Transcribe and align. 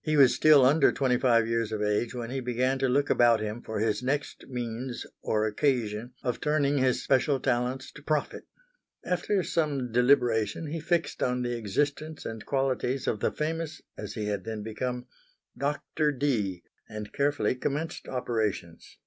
He 0.00 0.16
was 0.16 0.32
still 0.32 0.64
under 0.64 0.92
twenty 0.92 1.18
five 1.18 1.48
years 1.48 1.72
of 1.72 1.82
age 1.82 2.14
when 2.14 2.30
he 2.30 2.38
began 2.38 2.78
to 2.78 2.88
look 2.88 3.10
about 3.10 3.40
him 3.40 3.60
for 3.60 3.80
his 3.80 4.00
next 4.00 4.46
means 4.46 5.04
or 5.22 5.44
occasion 5.44 6.12
of 6.22 6.40
turning 6.40 6.78
his 6.78 7.02
special 7.02 7.40
talents 7.40 7.90
to 7.94 8.02
profit. 8.04 8.44
After 9.04 9.42
some 9.42 9.90
deliberation 9.90 10.68
he 10.68 10.78
fixed 10.78 11.20
on 11.20 11.42
the 11.42 11.58
existence 11.58 12.24
and 12.24 12.46
qualities 12.46 13.08
of 13.08 13.18
the 13.18 13.32
famous 13.32 13.82
(as 13.98 14.14
he 14.14 14.26
had 14.26 14.44
then 14.44 14.62
become) 14.62 15.06
Doctor 15.58 16.12
Dee, 16.12 16.62
and 16.88 17.12
carefully 17.12 17.56
commenced 17.56 18.06
operations. 18.06 18.98